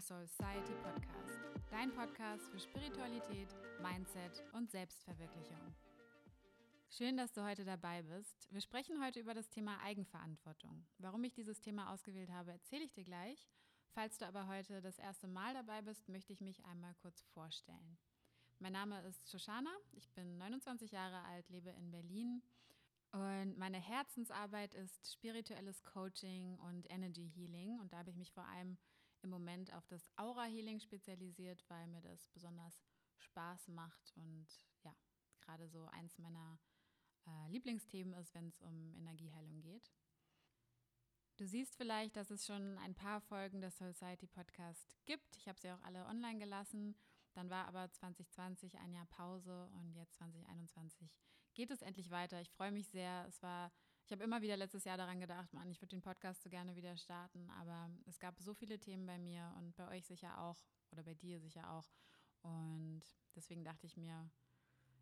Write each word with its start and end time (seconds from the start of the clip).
Soul 0.00 0.26
Society 0.26 0.72
Podcast, 0.82 1.40
dein 1.70 1.92
Podcast 1.92 2.48
für 2.50 2.58
Spiritualität, 2.58 3.48
Mindset 3.82 4.42
und 4.54 4.70
Selbstverwirklichung. 4.70 5.74
Schön, 6.88 7.18
dass 7.18 7.32
du 7.32 7.44
heute 7.44 7.64
dabei 7.64 8.02
bist. 8.02 8.48
Wir 8.50 8.62
sprechen 8.62 9.04
heute 9.04 9.20
über 9.20 9.34
das 9.34 9.50
Thema 9.50 9.78
Eigenverantwortung. 9.82 10.86
Warum 10.98 11.22
ich 11.24 11.34
dieses 11.34 11.60
Thema 11.60 11.92
ausgewählt 11.92 12.30
habe, 12.30 12.52
erzähle 12.52 12.84
ich 12.84 12.92
dir 12.92 13.04
gleich. 13.04 13.46
Falls 13.92 14.16
du 14.16 14.26
aber 14.26 14.46
heute 14.46 14.80
das 14.80 14.98
erste 14.98 15.28
Mal 15.28 15.52
dabei 15.52 15.82
bist, 15.82 16.08
möchte 16.08 16.32
ich 16.32 16.40
mich 16.40 16.64
einmal 16.64 16.94
kurz 17.02 17.20
vorstellen. 17.34 17.98
Mein 18.58 18.72
Name 18.72 19.02
ist 19.02 19.30
Shoshana, 19.30 19.74
ich 19.92 20.10
bin 20.12 20.38
29 20.38 20.92
Jahre 20.92 21.22
alt, 21.24 21.48
lebe 21.50 21.70
in 21.70 21.90
Berlin 21.90 22.42
und 23.12 23.58
meine 23.58 23.78
Herzensarbeit 23.78 24.74
ist 24.74 25.12
spirituelles 25.12 25.82
Coaching 25.82 26.56
und 26.60 26.88
Energy 26.90 27.28
Healing. 27.28 27.80
Und 27.80 27.92
da 27.92 27.98
habe 27.98 28.10
ich 28.10 28.16
mich 28.16 28.32
vor 28.32 28.46
allem 28.46 28.78
im 29.22 29.30
Moment 29.30 29.72
auf 29.72 29.86
das 29.86 30.10
Aura 30.16 30.44
Healing 30.44 30.80
spezialisiert, 30.80 31.64
weil 31.68 31.86
mir 31.86 32.00
das 32.00 32.28
besonders 32.28 32.82
Spaß 33.18 33.68
macht 33.68 34.12
und 34.16 34.46
ja, 34.82 34.94
gerade 35.40 35.68
so 35.68 35.86
eins 35.86 36.18
meiner 36.18 36.58
äh, 37.26 37.50
Lieblingsthemen 37.50 38.14
ist, 38.14 38.34
wenn 38.34 38.48
es 38.48 38.60
um 38.60 38.94
Energieheilung 38.94 39.60
geht. 39.60 39.92
Du 41.36 41.46
siehst 41.46 41.74
vielleicht, 41.76 42.16
dass 42.16 42.30
es 42.30 42.44
schon 42.44 42.76
ein 42.78 42.94
paar 42.94 43.20
Folgen 43.22 43.62
des 43.62 43.78
Society 43.78 44.26
Podcast 44.26 44.98
gibt. 45.06 45.36
Ich 45.36 45.48
habe 45.48 45.58
sie 45.58 45.70
auch 45.70 45.80
alle 45.82 46.04
online 46.06 46.38
gelassen. 46.38 46.94
Dann 47.32 47.48
war 47.48 47.66
aber 47.66 47.90
2020 47.90 48.76
ein 48.78 48.92
Jahr 48.92 49.06
Pause 49.06 49.70
und 49.72 49.94
jetzt 49.94 50.16
2021 50.16 51.10
geht 51.54 51.70
es 51.70 51.82
endlich 51.82 52.10
weiter. 52.10 52.40
Ich 52.40 52.50
freue 52.50 52.72
mich 52.72 52.88
sehr. 52.88 53.24
Es 53.28 53.42
war, 53.42 53.72
ich 54.10 54.12
habe 54.12 54.24
immer 54.24 54.42
wieder 54.42 54.56
letztes 54.56 54.82
Jahr 54.82 54.96
daran 54.96 55.20
gedacht, 55.20 55.54
Mann, 55.54 55.70
ich 55.70 55.80
würde 55.80 55.94
den 55.94 56.02
Podcast 56.02 56.42
so 56.42 56.50
gerne 56.50 56.74
wieder 56.74 56.96
starten, 56.96 57.48
aber 57.50 57.88
es 58.06 58.18
gab 58.18 58.36
so 58.40 58.54
viele 58.54 58.76
Themen 58.80 59.06
bei 59.06 59.18
mir 59.18 59.54
und 59.56 59.76
bei 59.76 59.86
euch 59.86 60.04
sicher 60.04 60.36
auch 60.42 60.56
oder 60.90 61.04
bei 61.04 61.14
dir 61.14 61.38
sicher 61.38 61.70
auch. 61.70 61.88
Und 62.42 63.02
deswegen 63.36 63.62
dachte 63.62 63.86
ich 63.86 63.96
mir, 63.96 64.28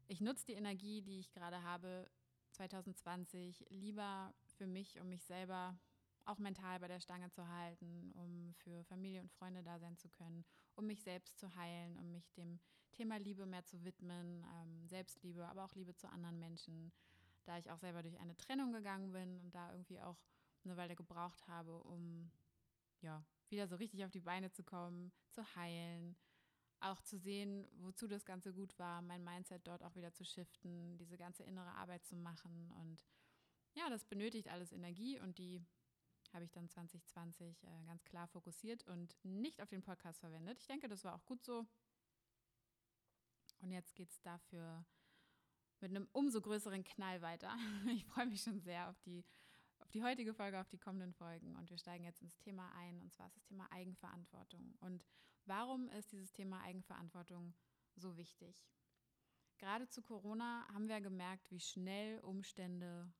ich 0.09 0.21
nutze 0.21 0.45
die 0.45 0.53
Energie, 0.53 1.01
die 1.01 1.21
ich 1.21 1.31
gerade 1.31 1.63
habe, 1.63 2.11
2020 2.51 3.65
lieber 3.71 4.35
für 4.59 4.67
mich, 4.67 5.01
um 5.01 5.09
mich 5.09 5.25
selber 5.25 5.79
auch 6.27 6.37
mental 6.37 6.79
bei 6.79 6.89
der 6.89 7.01
Stange 7.01 7.31
zu 7.31 7.49
halten, 7.49 8.13
um 8.13 8.53
für 8.57 8.85
Familie 8.85 9.23
und 9.23 9.33
Freunde 9.33 9.63
da 9.63 9.79
sein 9.79 9.97
zu 9.97 10.11
können, 10.11 10.45
um 10.75 10.87
mich 10.87 11.03
selbst 11.03 11.39
zu 11.39 11.55
heilen, 11.55 11.97
um 11.97 12.13
mich 12.13 12.31
dem 12.35 12.61
Thema 12.93 13.17
Liebe 13.17 13.47
mehr 13.47 13.65
zu 13.65 13.83
widmen, 13.85 14.45
ähm, 14.61 14.87
Selbstliebe, 14.87 15.49
aber 15.49 15.65
auch 15.65 15.75
Liebe 15.75 15.95
zu 15.95 16.11
anderen 16.11 16.39
Menschen, 16.39 16.93
da 17.49 17.59
ich 17.59 17.71
auch 17.71 17.79
selber 17.79 18.03
durch 18.03 18.19
eine 18.21 18.37
Trennung 18.37 18.73
gegangen 18.73 19.13
bin 19.13 19.39
und 19.41 19.55
da 19.55 19.73
irgendwie 19.73 20.01
auch 20.01 20.19
eine 20.65 20.77
Weile 20.77 20.95
gebraucht 20.95 21.47
habe, 21.49 21.83
um 21.85 22.31
ja 23.01 23.25
wieder 23.49 23.67
so 23.67 23.77
richtig 23.77 24.05
auf 24.05 24.11
die 24.11 24.21
Beine 24.21 24.51
zu 24.51 24.63
kommen, 24.63 25.13
zu 25.31 25.43
heilen, 25.57 26.17
auch 26.81 27.01
zu 27.01 27.19
sehen, 27.19 27.67
wozu 27.79 28.07
das 28.07 28.25
Ganze 28.25 28.53
gut 28.53 28.79
war, 28.79 29.01
mein 29.03 29.25
Mindset 29.25 29.67
dort 29.67 29.83
auch 29.83 29.97
wieder 29.97 30.13
zu 30.13 30.25
shiften, 30.25 30.99
diese 30.99 31.17
ganze 31.17 31.43
innere 31.43 31.75
Arbeit 31.75 32.05
zu 32.05 32.17
machen 32.17 32.71
und 32.81 33.07
ja, 33.75 33.89
das 33.89 34.05
benötigt 34.05 34.49
alles 34.49 34.73
Energie 34.73 35.19
und 35.21 35.39
die 35.39 35.65
habe 36.33 36.45
ich 36.45 36.51
dann 36.53 36.69
2020 36.69 37.65
äh, 37.65 37.67
ganz 37.87 38.05
klar 38.05 38.27
fokussiert 38.29 38.87
und 38.87 39.17
nicht 39.25 39.63
auf 39.63 39.69
den 39.69 39.83
Podcast 39.83 40.21
verwendet. 40.21 40.59
Ich 40.61 40.67
denke, 40.67 40.89
das 40.89 41.05
war 41.05 41.15
auch 41.15 41.25
gut 41.25 41.43
so. 41.43 41.67
Und 43.61 43.73
jetzt 43.73 43.95
geht 43.95 44.11
es 44.11 44.21
dafür 44.21 44.85
mit 45.81 45.91
einem 45.91 46.09
umso 46.13 46.41
größeren 46.41 46.85
Knall 46.85 47.23
weiter. 47.23 47.55
Ich 47.93 48.05
freue 48.05 48.27
mich 48.27 48.43
schon 48.43 48.61
sehr 48.61 48.89
auf 48.89 48.99
die, 49.01 49.25
auf 49.79 49.91
die 49.91 50.03
heutige 50.03 50.35
Folge, 50.35 50.61
auf 50.61 50.69
die 50.69 50.79
kommenden 50.79 51.13
Folgen. 51.13 51.57
Und 51.57 51.71
wir 51.71 51.79
steigen 51.79 52.05
jetzt 52.05 52.23
ins 52.23 52.39
Thema 52.39 52.73
ein, 52.73 53.01
und 53.01 53.13
zwar 53.13 53.27
ist 53.27 53.37
das 53.37 53.45
Thema 53.45 53.71
Eigenverantwortung. 53.73 54.75
Und 54.81 55.05
warum 55.47 55.89
ist 55.91 56.13
dieses 56.13 56.33
Thema 56.33 56.61
Eigenverantwortung 56.63 57.55
so 57.97 58.17
wichtig? 58.17 58.67
Gerade 59.59 59.89
zu 59.89 60.03
Corona 60.03 60.67
haben 60.73 60.89
wir 60.89 61.01
gemerkt, 61.01 61.51
wie 61.51 61.61
schnell 61.61 62.21
Umstände 62.21 63.13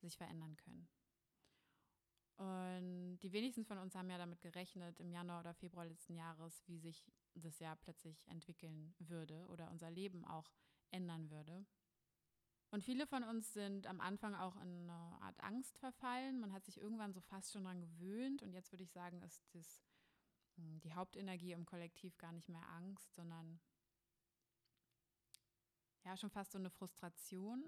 sich 0.00 0.16
verändern 0.16 0.56
können. 0.56 0.88
Und 2.40 3.18
die 3.18 3.32
wenigsten 3.32 3.66
von 3.66 3.76
uns 3.76 3.94
haben 3.94 4.08
ja 4.08 4.16
damit 4.16 4.40
gerechnet, 4.40 4.98
im 4.98 5.12
Januar 5.12 5.40
oder 5.40 5.52
Februar 5.52 5.84
letzten 5.84 6.14
Jahres, 6.14 6.66
wie 6.66 6.78
sich 6.78 7.12
das 7.34 7.58
Jahr 7.58 7.76
plötzlich 7.76 8.26
entwickeln 8.28 8.94
würde 8.98 9.46
oder 9.48 9.70
unser 9.70 9.90
Leben 9.90 10.24
auch 10.24 10.50
ändern 10.92 11.30
würde. 11.30 11.66
Und 12.70 12.84
viele 12.84 13.06
von 13.06 13.24
uns 13.24 13.52
sind 13.52 13.86
am 13.86 14.00
Anfang 14.00 14.34
auch 14.34 14.54
in 14.56 14.88
eine 14.88 15.20
Art 15.20 15.40
Angst 15.40 15.76
verfallen. 15.78 16.38
Man 16.38 16.52
hat 16.52 16.64
sich 16.64 16.80
irgendwann 16.80 17.12
so 17.12 17.20
fast 17.20 17.52
schon 17.52 17.64
daran 17.64 17.80
gewöhnt. 17.80 18.42
Und 18.42 18.52
jetzt 18.52 18.70
würde 18.70 18.84
ich 18.84 18.92
sagen, 18.92 19.22
ist 19.22 19.42
das, 19.52 19.82
hm, 20.56 20.80
die 20.80 20.94
Hauptenergie 20.94 21.52
im 21.52 21.66
Kollektiv 21.66 22.16
gar 22.16 22.32
nicht 22.32 22.48
mehr 22.48 22.66
Angst, 22.68 23.12
sondern 23.14 23.60
ja, 26.04 26.16
schon 26.16 26.30
fast 26.30 26.52
so 26.52 26.58
eine 26.58 26.70
Frustration. 26.70 27.64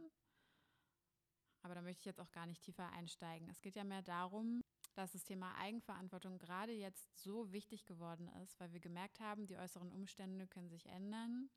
Aber 1.62 1.74
da 1.74 1.82
möchte 1.82 2.00
ich 2.00 2.06
jetzt 2.06 2.20
auch 2.20 2.30
gar 2.30 2.46
nicht 2.46 2.62
tiefer 2.62 2.90
einsteigen. 2.90 3.48
Es 3.48 3.60
geht 3.60 3.76
ja 3.76 3.84
mehr 3.84 4.02
darum, 4.02 4.62
dass 4.94 5.12
das 5.12 5.24
Thema 5.24 5.54
Eigenverantwortung 5.56 6.38
gerade 6.38 6.72
jetzt 6.72 7.18
so 7.18 7.52
wichtig 7.52 7.86
geworden 7.86 8.28
ist, 8.42 8.58
weil 8.60 8.72
wir 8.72 8.80
gemerkt 8.80 9.20
haben, 9.20 9.46
die 9.46 9.56
äußeren 9.56 9.90
Umstände 9.90 10.46
können 10.46 10.68
sich 10.68 10.86
ändern. 10.86 11.50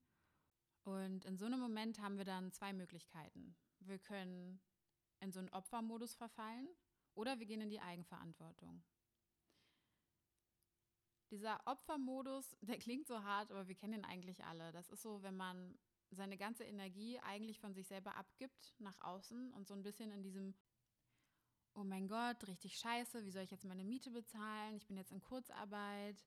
Und 0.85 1.25
in 1.25 1.37
so 1.37 1.45
einem 1.45 1.59
Moment 1.59 1.99
haben 1.99 2.17
wir 2.17 2.25
dann 2.25 2.51
zwei 2.51 2.71
Möglichkeiten. 2.71 3.55
Wir 3.79 3.99
können 3.99 4.61
in 5.19 5.31
so 5.31 5.39
einen 5.39 5.49
Opfermodus 5.49 6.15
verfallen 6.15 6.69
oder 7.15 7.39
wir 7.39 7.47
gehen 7.47 7.61
in 7.61 7.69
die 7.69 7.81
Eigenverantwortung. 7.81 8.83
Dieser 11.31 11.59
Opfermodus, 11.65 12.55
der 12.61 12.77
klingt 12.77 13.07
so 13.07 13.23
hart, 13.23 13.51
aber 13.51 13.67
wir 13.67 13.75
kennen 13.75 13.95
ihn 13.95 14.05
eigentlich 14.05 14.45
alle. 14.45 14.71
Das 14.71 14.89
ist 14.89 15.01
so, 15.01 15.23
wenn 15.23 15.35
man 15.35 15.77
seine 16.11 16.37
ganze 16.37 16.63
Energie 16.63 17.19
eigentlich 17.19 17.59
von 17.59 17.73
sich 17.73 17.87
selber 17.87 18.15
abgibt 18.15 18.75
nach 18.77 19.01
außen 19.01 19.51
und 19.53 19.67
so 19.67 19.73
ein 19.73 19.81
bisschen 19.81 20.11
in 20.11 20.21
diesem 20.21 20.55
oh 21.73 21.83
mein 21.83 22.07
Gott, 22.07 22.47
richtig 22.47 22.77
scheiße, 22.77 23.25
wie 23.25 23.31
soll 23.31 23.43
ich 23.43 23.51
jetzt 23.51 23.65
meine 23.65 23.83
Miete 23.83 24.09
bezahlen? 24.09 24.77
Ich 24.77 24.87
bin 24.87 24.97
jetzt 24.97 25.11
in 25.11 25.21
Kurzarbeit. 25.21 26.23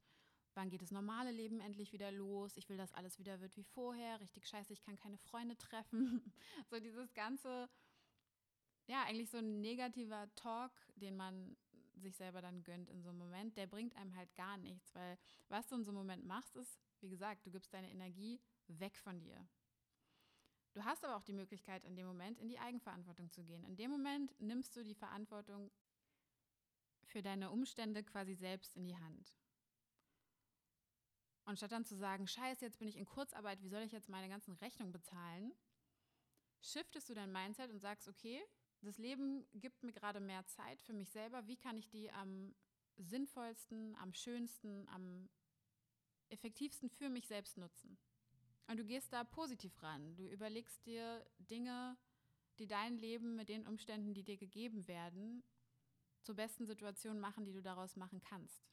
Wann 0.59 0.71
geht 0.71 0.83
das 0.83 0.91
normale 0.91 1.31
Leben 1.31 1.61
endlich 1.61 1.93
wieder 1.93 2.11
los? 2.11 2.57
Ich 2.57 2.69
will, 2.69 2.77
dass 2.77 2.93
alles 2.93 3.17
wieder 3.21 3.41
wird 3.41 3.57
wie 3.57 3.63
vorher. 3.63 4.19
Richtig 4.19 4.45
scheiße, 4.45 4.73
ich 4.73 4.83
kann 4.83 4.97
keine 4.97 5.17
Freunde 5.17 5.57
treffen. 5.57 6.21
so 6.69 6.81
dieses 6.81 7.15
ganze, 7.15 7.71
ja, 8.89 9.05
eigentlich 9.05 9.31
so 9.31 9.39
ein 9.39 9.61
negativer 9.61 10.29
Talk, 10.35 10.73
den 10.97 11.17
man 11.17 11.57
sich 11.95 12.17
selber 12.17 12.43
dann 12.43 12.65
gönnt 12.65 12.91
in 12.91 13.03
so 13.03 13.11
einem 13.11 13.19
Moment, 13.19 13.57
der 13.57 13.69
bringt 13.69 13.95
einem 13.95 14.17
halt 14.17 14.35
gar 14.35 14.57
nichts, 14.57 14.93
weil 14.97 15.17
was 15.49 15.69
du 15.69 15.77
in 15.77 15.85
so 15.85 15.93
einem 15.93 15.99
Moment 15.99 16.27
machst, 16.27 16.57
ist, 16.57 16.81
wie 16.99 17.09
gesagt, 17.09 17.47
du 17.47 17.53
gibst 17.53 17.73
deine 17.73 17.93
Energie 17.93 18.41
weg 18.67 18.97
von 18.97 19.21
dir. 19.21 19.47
Du 20.73 20.85
hast 20.85 21.05
aber 21.05 21.15
auch 21.15 21.23
die 21.23 21.35
Möglichkeit, 21.35 21.85
in 21.85 21.95
dem 21.95 22.09
Moment 22.09 22.41
in 22.41 22.49
die 22.49 22.59
Eigenverantwortung 22.59 23.31
zu 23.31 23.45
gehen. 23.45 23.63
In 23.63 23.77
dem 23.77 23.93
Moment 23.93 24.35
nimmst 24.41 24.75
du 24.75 24.83
die 24.83 24.97
Verantwortung 24.97 25.71
für 27.05 27.23
deine 27.23 27.53
Umstände 27.53 28.03
quasi 28.03 28.35
selbst 28.35 28.75
in 28.75 28.83
die 28.83 28.97
Hand. 28.97 29.39
Und 31.49 31.57
statt 31.57 31.73
dann 31.73 31.87
zu 31.87 31.97
sagen, 31.97 32.27
scheiße, 32.27 32.63
jetzt 32.63 32.79
bin 32.79 32.89
ich 32.89 32.99
in 32.99 33.07
Kurzarbeit, 33.07 33.63
wie 33.63 33.71
soll 33.71 33.81
ich 33.81 33.93
jetzt 33.93 34.11
meine 34.11 34.29
ganzen 34.29 34.53
Rechnungen 34.53 34.93
bezahlen, 34.93 35.51
shiftest 36.61 37.09
du 37.09 37.15
dein 37.15 37.33
Mindset 37.33 37.71
und 37.71 37.81
sagst, 37.81 38.07
okay, 38.07 38.45
das 38.83 38.99
Leben 38.99 39.49
gibt 39.55 39.83
mir 39.83 39.95
gerade 39.95 40.21
mehr 40.21 40.45
Zeit 40.45 40.83
für 40.83 40.93
mich 40.93 41.09
selber. 41.11 41.47
Wie 41.47 41.57
kann 41.57 41.79
ich 41.79 41.89
die 41.89 42.13
am 42.13 42.55
sinnvollsten, 42.99 43.97
am 43.97 44.13
schönsten, 44.13 44.87
am 44.91 45.31
effektivsten 46.29 46.91
für 46.91 47.09
mich 47.09 47.27
selbst 47.27 47.57
nutzen? 47.57 47.97
Und 48.67 48.77
du 48.77 48.85
gehst 48.85 49.11
da 49.15 49.25
positiv 49.25 49.83
ran. 49.83 50.17
Du 50.17 50.29
überlegst 50.29 50.85
dir 50.85 51.25
Dinge, 51.39 51.97
die 52.59 52.67
dein 52.67 52.99
Leben 52.99 53.37
mit 53.37 53.49
den 53.49 53.67
Umständen, 53.67 54.13
die 54.13 54.23
dir 54.23 54.37
gegeben 54.37 54.87
werden, 54.87 55.43
zur 56.21 56.35
besten 56.35 56.67
Situation 56.67 57.19
machen, 57.19 57.47
die 57.47 57.55
du 57.55 57.63
daraus 57.63 57.97
machen 57.97 58.21
kannst. 58.21 58.69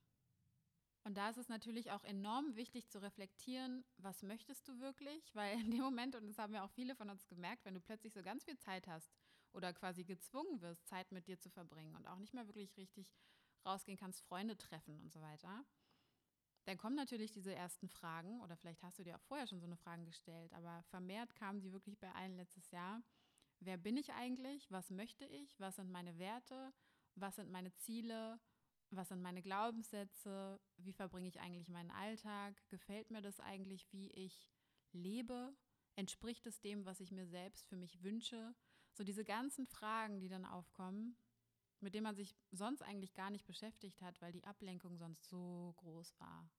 Und 1.05 1.17
da 1.17 1.29
ist 1.29 1.37
es 1.37 1.49
natürlich 1.49 1.91
auch 1.91 2.03
enorm 2.03 2.55
wichtig 2.55 2.89
zu 2.89 2.99
reflektieren, 2.99 3.85
was 3.97 4.23
möchtest 4.23 4.67
du 4.67 4.79
wirklich? 4.79 5.35
Weil 5.35 5.59
in 5.61 5.69
dem 5.69 5.81
Moment, 5.81 6.15
und 6.15 6.25
das 6.27 6.39
haben 6.39 6.55
ja 6.55 6.65
auch 6.65 6.71
viele 6.71 6.95
von 6.95 7.11
uns 7.11 7.27
gemerkt, 7.27 7.63
wenn 7.63 7.75
du 7.75 7.79
plötzlich 7.79 8.11
so 8.11 8.23
ganz 8.23 8.43
viel 8.43 8.57
Zeit 8.57 8.87
hast 8.87 9.13
oder 9.53 9.71
quasi 9.71 10.03
gezwungen 10.03 10.61
wirst, 10.61 10.87
Zeit 10.87 11.11
mit 11.11 11.27
dir 11.27 11.39
zu 11.39 11.51
verbringen 11.51 11.95
und 11.95 12.07
auch 12.07 12.17
nicht 12.17 12.33
mehr 12.33 12.47
wirklich 12.47 12.75
richtig 12.75 13.13
rausgehen 13.63 13.99
kannst, 13.99 14.23
Freunde 14.23 14.57
treffen 14.57 14.99
und 14.99 15.13
so 15.13 15.21
weiter, 15.21 15.63
dann 16.65 16.77
kommen 16.79 16.95
natürlich 16.95 17.31
diese 17.31 17.53
ersten 17.53 17.87
Fragen, 17.87 18.41
oder 18.41 18.57
vielleicht 18.57 18.81
hast 18.81 18.97
du 18.97 19.03
dir 19.03 19.15
auch 19.15 19.21
vorher 19.21 19.45
schon 19.45 19.59
so 19.59 19.67
eine 19.67 19.77
Frage 19.77 20.05
gestellt, 20.05 20.51
aber 20.53 20.81
vermehrt 20.89 21.35
kamen 21.35 21.61
die 21.61 21.71
wirklich 21.71 21.99
bei 21.99 22.11
allen 22.13 22.35
letztes 22.35 22.71
Jahr. 22.71 23.03
Wer 23.59 23.77
bin 23.77 23.95
ich 23.95 24.11
eigentlich? 24.13 24.71
Was 24.71 24.89
möchte 24.89 25.25
ich? 25.25 25.59
Was 25.59 25.75
sind 25.75 25.91
meine 25.91 26.17
Werte? 26.17 26.73
Was 27.13 27.35
sind 27.35 27.51
meine 27.51 27.75
Ziele? 27.75 28.39
Was 28.91 29.09
sind 29.09 29.21
meine 29.21 29.41
Glaubenssätze? 29.41 30.59
Wie 30.77 30.93
verbringe 30.93 31.27
ich 31.27 31.39
eigentlich 31.39 31.69
meinen 31.69 31.91
Alltag? 31.91 32.61
Gefällt 32.69 33.11
mir 33.11 33.21
das 33.21 33.39
eigentlich, 33.39 33.91
wie 33.91 34.09
ich 34.11 34.49
lebe? 34.91 35.53
Entspricht 35.95 36.45
es 36.45 36.61
dem, 36.61 36.85
was 36.85 36.99
ich 36.99 37.11
mir 37.11 37.25
selbst 37.25 37.67
für 37.67 37.77
mich 37.77 38.03
wünsche? 38.03 38.53
So 38.93 39.03
diese 39.03 39.25
ganzen 39.25 39.65
Fragen, 39.65 40.19
die 40.19 40.29
dann 40.29 40.45
aufkommen, 40.45 41.17
mit 41.79 41.93
dem 41.93 42.03
man 42.03 42.15
sich 42.15 42.35
sonst 42.51 42.81
eigentlich 42.81 43.13
gar 43.13 43.29
nicht 43.29 43.45
beschäftigt 43.45 44.01
hat, 44.01 44.21
weil 44.21 44.31
die 44.31 44.45
Ablenkung 44.45 44.97
sonst 44.97 45.29
so 45.29 45.73
groß 45.77 46.17
war. 46.19 46.49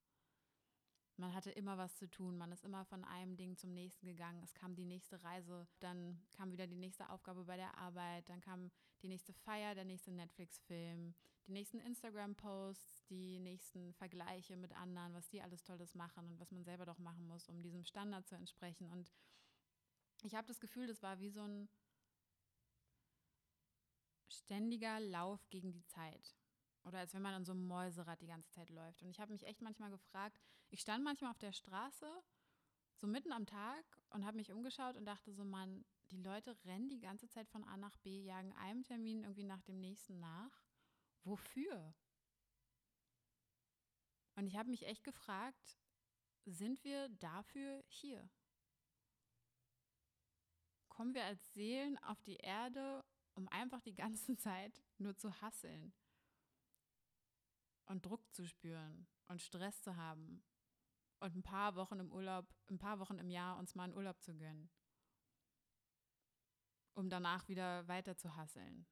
Man 1.18 1.32
hatte 1.32 1.50
immer 1.50 1.78
was 1.78 1.96
zu 1.96 2.10
tun, 2.10 2.36
man 2.36 2.52
ist 2.52 2.62
immer 2.62 2.84
von 2.84 3.02
einem 3.02 3.36
Ding 3.38 3.56
zum 3.56 3.72
nächsten 3.72 4.04
gegangen. 4.04 4.42
Es 4.42 4.52
kam 4.52 4.74
die 4.74 4.84
nächste 4.84 5.22
Reise, 5.22 5.66
dann 5.80 6.20
kam 6.32 6.52
wieder 6.52 6.66
die 6.66 6.76
nächste 6.76 7.08
Aufgabe 7.08 7.44
bei 7.44 7.56
der 7.56 7.78
Arbeit, 7.78 8.28
dann 8.28 8.42
kam 8.42 8.70
die 9.00 9.08
nächste 9.08 9.32
Feier, 9.32 9.74
der 9.74 9.86
nächste 9.86 10.12
Netflix-Film, 10.12 11.14
die 11.46 11.52
nächsten 11.52 11.78
Instagram-Posts, 11.80 13.06
die 13.06 13.38
nächsten 13.38 13.92
Vergleiche 13.94 14.56
mit 14.56 14.72
anderen, 14.72 15.14
was 15.14 15.28
die 15.28 15.42
alles 15.42 15.62
Tolles 15.62 15.94
machen 15.94 16.30
und 16.30 16.40
was 16.40 16.50
man 16.50 16.64
selber 16.64 16.84
doch 16.84 16.98
machen 16.98 17.26
muss, 17.26 17.48
um 17.48 17.62
diesem 17.62 17.84
Standard 17.84 18.26
zu 18.26 18.34
entsprechen. 18.34 18.90
Und 18.90 19.12
ich 20.22 20.34
habe 20.34 20.48
das 20.48 20.60
Gefühl, 20.60 20.86
das 20.86 21.02
war 21.02 21.20
wie 21.20 21.30
so 21.30 21.42
ein 21.42 21.68
ständiger 24.28 25.00
Lauf 25.00 25.48
gegen 25.50 25.72
die 25.72 25.84
Zeit. 25.86 26.36
Oder 26.84 26.98
als 26.98 27.14
wenn 27.14 27.22
man 27.22 27.34
an 27.34 27.44
so 27.44 27.52
einem 27.52 27.66
Mäuserad 27.66 28.20
die 28.20 28.28
ganze 28.28 28.50
Zeit 28.50 28.70
läuft. 28.70 29.02
Und 29.02 29.10
ich 29.10 29.20
habe 29.20 29.32
mich 29.32 29.44
echt 29.44 29.60
manchmal 29.60 29.90
gefragt, 29.90 30.40
ich 30.70 30.80
stand 30.80 31.04
manchmal 31.04 31.30
auf 31.30 31.38
der 31.38 31.52
Straße, 31.52 32.08
so 32.94 33.06
mitten 33.06 33.32
am 33.32 33.46
Tag, 33.46 33.84
und 34.10 34.24
habe 34.24 34.36
mich 34.36 34.52
umgeschaut 34.52 34.96
und 34.96 35.04
dachte 35.04 35.32
so, 35.32 35.44
Mann, 35.44 35.84
die 36.10 36.22
Leute 36.22 36.56
rennen 36.64 36.88
die 36.88 37.00
ganze 37.00 37.28
Zeit 37.28 37.48
von 37.48 37.64
A 37.64 37.76
nach 37.76 37.96
B, 37.98 38.22
jagen 38.22 38.52
einem 38.54 38.82
Termin 38.84 39.22
irgendwie 39.22 39.42
nach 39.42 39.62
dem 39.62 39.80
nächsten 39.80 40.20
nach. 40.20 40.65
Wofür? 41.26 41.92
Und 44.36 44.46
ich 44.46 44.56
habe 44.56 44.70
mich 44.70 44.86
echt 44.86 45.02
gefragt, 45.02 45.76
sind 46.44 46.84
wir 46.84 47.08
dafür 47.08 47.82
hier? 47.88 48.30
Kommen 50.88 51.14
wir 51.14 51.24
als 51.24 51.52
Seelen 51.52 51.98
auf 52.04 52.22
die 52.22 52.36
Erde, 52.36 53.04
um 53.34 53.48
einfach 53.48 53.80
die 53.80 53.96
ganze 53.96 54.36
Zeit 54.36 54.84
nur 54.98 55.16
zu 55.16 55.40
hasseln 55.40 55.92
und 57.86 58.06
Druck 58.06 58.32
zu 58.32 58.46
spüren 58.46 59.08
und 59.26 59.42
Stress 59.42 59.82
zu 59.82 59.96
haben 59.96 60.44
und 61.18 61.34
ein 61.34 61.42
paar 61.42 61.74
Wochen 61.74 61.98
im 61.98 62.12
Urlaub, 62.12 62.46
ein 62.70 62.78
paar 62.78 63.00
Wochen 63.00 63.18
im 63.18 63.30
Jahr 63.30 63.58
uns 63.58 63.74
mal 63.74 63.84
einen 63.84 63.94
Urlaub 63.94 64.22
zu 64.22 64.36
gönnen, 64.36 64.70
um 66.94 67.10
danach 67.10 67.48
wieder 67.48 67.88
weiter 67.88 68.16
zu 68.16 68.36
hasseln 68.36 68.86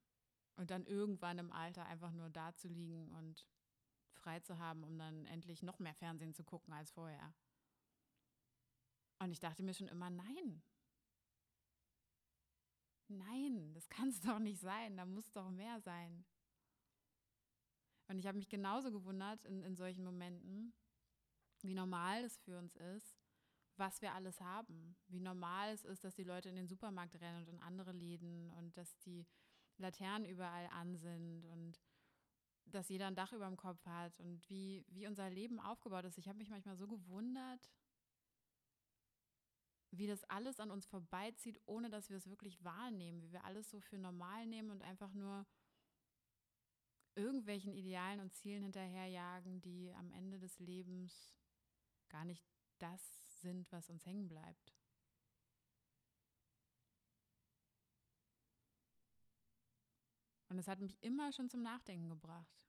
und 0.56 0.70
dann 0.70 0.86
irgendwann 0.86 1.38
im 1.38 1.52
Alter 1.52 1.86
einfach 1.86 2.12
nur 2.12 2.30
da 2.30 2.54
zu 2.54 2.68
liegen 2.68 3.10
und 3.14 3.46
frei 4.12 4.40
zu 4.40 4.58
haben, 4.58 4.84
um 4.84 4.98
dann 4.98 5.26
endlich 5.26 5.62
noch 5.62 5.78
mehr 5.78 5.94
Fernsehen 5.94 6.34
zu 6.34 6.44
gucken 6.44 6.72
als 6.72 6.90
vorher. 6.90 7.34
Und 9.18 9.30
ich 9.30 9.40
dachte 9.40 9.62
mir 9.62 9.74
schon 9.74 9.88
immer, 9.88 10.10
nein. 10.10 10.62
Nein, 13.08 13.72
das 13.74 13.88
kann 13.88 14.08
es 14.08 14.20
doch 14.22 14.38
nicht 14.38 14.60
sein, 14.60 14.96
da 14.96 15.04
muss 15.04 15.30
doch 15.32 15.50
mehr 15.50 15.80
sein. 15.80 16.24
Und 18.08 18.18
ich 18.18 18.26
habe 18.26 18.36
mich 18.36 18.48
genauso 18.48 18.90
gewundert 18.90 19.44
in, 19.44 19.62
in 19.62 19.76
solchen 19.76 20.04
Momenten, 20.04 20.74
wie 21.62 21.74
normal 21.74 22.24
es 22.24 22.38
für 22.38 22.58
uns 22.58 22.76
ist, 22.76 23.16
was 23.76 24.02
wir 24.02 24.14
alles 24.14 24.40
haben. 24.40 24.96
Wie 25.08 25.20
normal 25.20 25.72
es 25.72 25.84
ist, 25.84 26.04
dass 26.04 26.14
die 26.14 26.24
Leute 26.24 26.48
in 26.48 26.56
den 26.56 26.68
Supermarkt 26.68 27.18
rennen 27.20 27.38
und 27.38 27.48
in 27.48 27.60
andere 27.60 27.92
Läden 27.92 28.50
und 28.50 28.76
dass 28.76 28.98
die 28.98 29.26
Laternen 29.78 30.28
überall 30.28 30.66
an 30.68 30.96
sind 30.96 31.44
und 31.46 31.80
dass 32.66 32.88
jeder 32.88 33.06
ein 33.06 33.14
Dach 33.14 33.32
über 33.32 33.46
dem 33.46 33.56
Kopf 33.56 33.84
hat 33.86 34.18
und 34.20 34.48
wie, 34.48 34.84
wie 34.88 35.06
unser 35.06 35.30
Leben 35.30 35.60
aufgebaut 35.60 36.04
ist. 36.04 36.18
Ich 36.18 36.28
habe 36.28 36.38
mich 36.38 36.50
manchmal 36.50 36.76
so 36.76 36.86
gewundert, 36.88 37.70
wie 39.90 40.06
das 40.06 40.24
alles 40.24 40.58
an 40.60 40.70
uns 40.70 40.86
vorbeizieht, 40.86 41.60
ohne 41.66 41.88
dass 41.90 42.10
wir 42.10 42.16
es 42.16 42.28
wirklich 42.28 42.62
wahrnehmen, 42.64 43.22
wie 43.22 43.32
wir 43.32 43.44
alles 43.44 43.70
so 43.70 43.80
für 43.80 43.98
normal 43.98 44.46
nehmen 44.46 44.70
und 44.70 44.82
einfach 44.82 45.12
nur 45.12 45.46
irgendwelchen 47.14 47.72
Idealen 47.72 48.20
und 48.20 48.32
Zielen 48.34 48.62
hinterherjagen, 48.62 49.60
die 49.60 49.92
am 49.94 50.10
Ende 50.10 50.38
des 50.38 50.58
Lebens 50.58 51.32
gar 52.08 52.24
nicht 52.24 52.44
das 52.78 53.00
sind, 53.40 53.70
was 53.70 53.88
uns 53.88 54.04
hängen 54.04 54.28
bleibt. 54.28 54.74
Und 60.54 60.60
es 60.60 60.68
hat 60.68 60.78
mich 60.78 60.96
immer 61.02 61.32
schon 61.32 61.50
zum 61.50 61.62
Nachdenken 61.62 62.08
gebracht. 62.08 62.62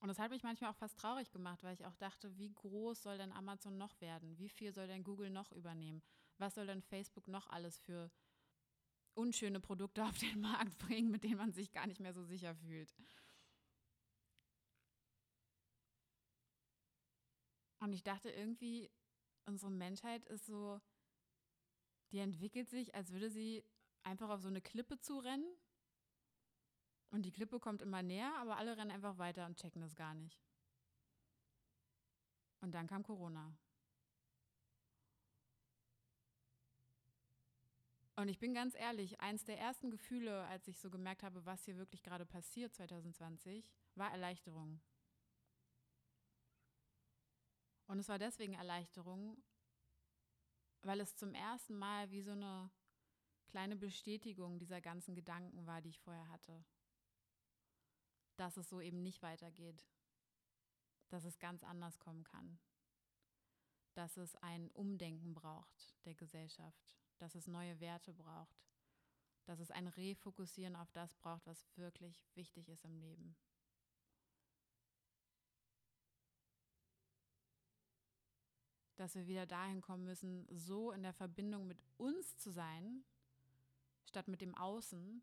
Und 0.00 0.10
es 0.10 0.18
hat 0.18 0.32
mich 0.32 0.42
manchmal 0.42 0.72
auch 0.72 0.76
fast 0.76 0.98
traurig 0.98 1.30
gemacht, 1.30 1.62
weil 1.62 1.72
ich 1.74 1.86
auch 1.86 1.94
dachte, 1.94 2.36
wie 2.36 2.52
groß 2.52 3.00
soll 3.00 3.16
denn 3.16 3.30
Amazon 3.30 3.78
noch 3.78 4.00
werden? 4.00 4.36
Wie 4.38 4.48
viel 4.48 4.72
soll 4.72 4.88
denn 4.88 5.04
Google 5.04 5.30
noch 5.30 5.52
übernehmen? 5.52 6.02
Was 6.38 6.56
soll 6.56 6.66
denn 6.66 6.82
Facebook 6.82 7.28
noch 7.28 7.46
alles 7.46 7.78
für 7.78 8.10
unschöne 9.14 9.60
Produkte 9.60 10.04
auf 10.08 10.18
den 10.18 10.40
Markt 10.40 10.76
bringen, 10.78 11.12
mit 11.12 11.22
denen 11.22 11.36
man 11.36 11.52
sich 11.52 11.70
gar 11.70 11.86
nicht 11.86 12.00
mehr 12.00 12.12
so 12.12 12.24
sicher 12.24 12.56
fühlt? 12.56 12.92
Und 17.78 17.92
ich 17.92 18.02
dachte 18.02 18.30
irgendwie, 18.30 18.90
unsere 19.46 19.70
Menschheit 19.70 20.24
ist 20.24 20.46
so, 20.46 20.80
die 22.10 22.18
entwickelt 22.18 22.68
sich, 22.68 22.96
als 22.96 23.12
würde 23.12 23.30
sie 23.30 23.64
einfach 24.02 24.28
auf 24.28 24.40
so 24.40 24.48
eine 24.48 24.60
Klippe 24.60 24.98
zurennen. 24.98 25.46
Und 27.10 27.22
die 27.22 27.32
Klippe 27.32 27.58
kommt 27.58 27.82
immer 27.82 28.02
näher, 28.02 28.32
aber 28.36 28.56
alle 28.56 28.76
rennen 28.76 28.90
einfach 28.90 29.18
weiter 29.18 29.46
und 29.46 29.58
checken 29.58 29.82
das 29.82 29.94
gar 29.96 30.14
nicht. 30.14 30.40
Und 32.60 32.72
dann 32.72 32.86
kam 32.86 33.02
Corona. 33.02 33.52
Und 38.20 38.28
ich 38.28 38.38
bin 38.38 38.52
ganz 38.52 38.74
ehrlich, 38.74 39.18
eins 39.20 39.44
der 39.44 39.58
ersten 39.58 39.90
Gefühle, 39.90 40.44
als 40.44 40.68
ich 40.68 40.78
so 40.78 40.90
gemerkt 40.90 41.22
habe, 41.22 41.46
was 41.46 41.64
hier 41.64 41.78
wirklich 41.78 42.02
gerade 42.02 42.26
passiert 42.26 42.74
2020, 42.74 43.72
war 43.94 44.12
Erleichterung. 44.12 44.78
Und 47.86 47.98
es 47.98 48.10
war 48.10 48.18
deswegen 48.18 48.52
Erleichterung, 48.52 49.42
weil 50.82 51.00
es 51.00 51.16
zum 51.16 51.34
ersten 51.34 51.74
Mal 51.74 52.10
wie 52.10 52.20
so 52.20 52.32
eine 52.32 52.70
kleine 53.50 53.76
Bestätigung 53.76 54.58
dieser 54.58 54.80
ganzen 54.80 55.14
Gedanken 55.14 55.66
war, 55.66 55.82
die 55.82 55.90
ich 55.90 55.98
vorher 55.98 56.28
hatte. 56.28 56.64
Dass 58.36 58.56
es 58.56 58.68
so 58.68 58.80
eben 58.80 59.02
nicht 59.02 59.22
weitergeht. 59.22 59.84
Dass 61.08 61.24
es 61.24 61.38
ganz 61.38 61.64
anders 61.64 61.98
kommen 61.98 62.24
kann. 62.24 62.58
Dass 63.94 64.16
es 64.16 64.36
ein 64.36 64.70
Umdenken 64.70 65.34
braucht 65.34 65.96
der 66.04 66.14
Gesellschaft. 66.14 66.96
Dass 67.18 67.34
es 67.34 67.48
neue 67.48 67.80
Werte 67.80 68.14
braucht. 68.14 68.64
Dass 69.44 69.58
es 69.58 69.70
ein 69.72 69.88
Refokussieren 69.88 70.76
auf 70.76 70.92
das 70.92 71.14
braucht, 71.16 71.44
was 71.46 71.66
wirklich 71.76 72.24
wichtig 72.34 72.68
ist 72.68 72.84
im 72.84 72.96
Leben. 72.96 73.36
dass 79.00 79.14
wir 79.14 79.26
wieder 79.26 79.46
dahin 79.46 79.80
kommen 79.80 80.04
müssen, 80.04 80.46
so 80.50 80.92
in 80.92 81.02
der 81.02 81.14
Verbindung 81.14 81.66
mit 81.66 81.78
uns 81.96 82.36
zu 82.36 82.50
sein, 82.50 83.02
statt 84.04 84.28
mit 84.28 84.40
dem 84.40 84.54
Außen, 84.54 85.22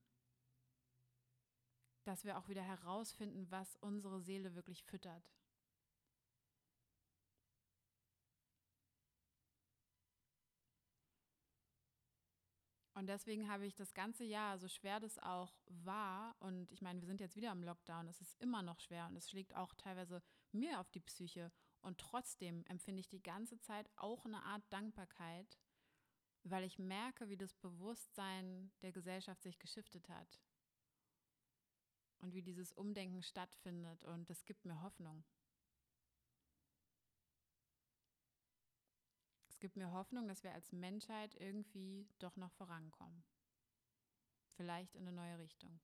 dass 2.03 2.23
wir 2.23 2.37
auch 2.37 2.47
wieder 2.47 2.63
herausfinden, 2.63 3.49
was 3.49 3.75
unsere 3.77 4.21
Seele 4.21 4.55
wirklich 4.55 4.83
füttert. 4.83 5.29
Und 12.97 13.05
deswegen 13.05 13.47
habe 13.47 13.67
ich 13.67 13.75
das 13.75 13.93
ganze 13.93 14.23
Jahr, 14.23 14.57
so 14.57 14.67
schwer 14.67 14.99
das 14.99 15.19
auch 15.19 15.53
war, 15.67 16.35
und 16.39 16.71
ich 16.71 16.81
meine, 16.81 16.99
wir 16.99 17.05
sind 17.05 17.21
jetzt 17.21 17.35
wieder 17.35 17.51
im 17.51 17.61
Lockdown, 17.61 18.07
es 18.07 18.21
ist 18.21 18.41
immer 18.41 18.63
noch 18.63 18.79
schwer 18.79 19.05
und 19.05 19.15
es 19.15 19.29
schlägt 19.29 19.55
auch 19.55 19.75
teilweise 19.75 20.23
mir 20.51 20.79
auf 20.79 20.89
die 20.89 20.99
Psyche. 21.01 21.51
Und 21.81 21.99
trotzdem 21.99 22.65
empfinde 22.65 23.01
ich 23.01 23.07
die 23.07 23.21
ganze 23.21 23.59
Zeit 23.59 23.87
auch 23.97 24.25
eine 24.25 24.41
Art 24.41 24.63
Dankbarkeit, 24.71 25.59
weil 26.49 26.63
ich 26.63 26.79
merke, 26.79 27.29
wie 27.29 27.37
das 27.37 27.53
Bewusstsein 27.55 28.71
der 28.81 28.91
Gesellschaft 28.91 29.41
sich 29.41 29.59
geschiftet 29.59 30.07
hat 30.09 30.41
und 32.19 32.33
wie 32.33 32.41
dieses 32.41 32.73
Umdenken 32.73 33.21
stattfindet 33.21 34.03
und 34.05 34.29
das 34.29 34.45
gibt 34.45 34.65
mir 34.65 34.81
Hoffnung. 34.81 35.23
Es 39.49 39.59
gibt 39.59 39.75
mir 39.75 39.91
Hoffnung, 39.91 40.27
dass 40.27 40.43
wir 40.43 40.53
als 40.53 40.71
Menschheit 40.71 41.33
irgendwie 41.39 42.07
doch 42.19 42.35
noch 42.35 42.51
vorankommen. 42.51 43.23
Vielleicht 44.55 44.95
in 44.95 45.07
eine 45.07 45.13
neue 45.15 45.39
Richtung. 45.39 45.79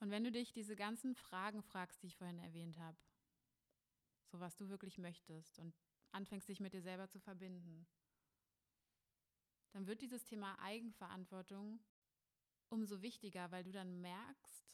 Und 0.00 0.10
wenn 0.10 0.24
du 0.24 0.32
dich 0.32 0.52
diese 0.52 0.74
ganzen 0.74 1.14
Fragen 1.14 1.62
fragst, 1.62 2.02
die 2.02 2.08
ich 2.08 2.16
vorhin 2.16 2.38
erwähnt 2.38 2.78
habe, 2.78 2.96
so 4.32 4.40
was 4.40 4.56
du 4.56 4.68
wirklich 4.68 4.98
möchtest 4.98 5.58
und 5.58 5.74
anfängst 6.10 6.48
dich 6.48 6.58
mit 6.58 6.72
dir 6.72 6.82
selber 6.82 7.08
zu 7.08 7.20
verbinden, 7.20 7.86
dann 9.72 9.86
wird 9.86 10.02
dieses 10.02 10.24
Thema 10.24 10.58
Eigenverantwortung 10.58 11.80
umso 12.68 13.02
wichtiger, 13.02 13.50
weil 13.50 13.62
du 13.62 13.70
dann 13.70 14.00
merkst, 14.00 14.66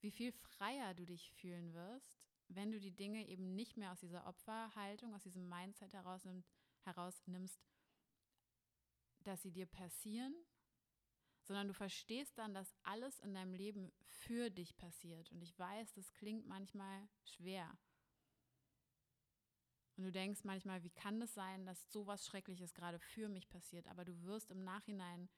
wie 0.00 0.10
viel 0.10 0.32
freier 0.32 0.94
du 0.94 1.04
dich 1.04 1.32
fühlen 1.32 1.74
wirst, 1.74 2.28
wenn 2.48 2.70
du 2.70 2.80
die 2.80 2.94
Dinge 2.94 3.26
eben 3.26 3.54
nicht 3.54 3.76
mehr 3.76 3.92
aus 3.92 4.00
dieser 4.00 4.26
Opferhaltung, 4.26 5.14
aus 5.14 5.24
diesem 5.24 5.48
Mindset 5.48 5.92
herausnimmst, 5.92 6.48
herausnimmst 6.84 7.60
dass 9.24 9.42
sie 9.42 9.52
dir 9.52 9.66
passieren, 9.66 10.34
sondern 11.42 11.68
du 11.68 11.74
verstehst 11.74 12.38
dann, 12.38 12.54
dass 12.54 12.74
alles 12.82 13.18
in 13.20 13.34
deinem 13.34 13.54
Leben 13.54 13.92
für 14.06 14.50
dich 14.50 14.76
passiert. 14.76 15.30
Und 15.32 15.42
ich 15.42 15.58
weiß, 15.58 15.92
das 15.94 16.12
klingt 16.12 16.46
manchmal 16.46 17.08
schwer. 17.24 17.76
Und 19.98 20.04
du 20.04 20.12
denkst 20.12 20.44
manchmal, 20.44 20.84
wie 20.84 20.90
kann 20.90 21.18
das 21.18 21.34
sein, 21.34 21.66
dass 21.66 21.90
so 21.90 22.06
was 22.06 22.24
Schreckliches 22.24 22.72
gerade 22.72 23.00
für 23.00 23.28
mich 23.28 23.48
passiert? 23.48 23.88
Aber 23.88 24.04
du 24.04 24.22
wirst 24.22 24.52
im 24.52 24.62
Nachhinein 24.62 25.28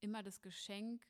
immer 0.00 0.22
das 0.22 0.40
Geschenk 0.42 1.04